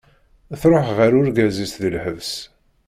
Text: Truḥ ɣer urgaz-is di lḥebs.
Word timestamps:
Truḥ 0.61 0.87
ɣer 0.97 1.11
urgaz-is 1.19 1.73
di 1.81 1.89
lḥebs. 1.95 2.31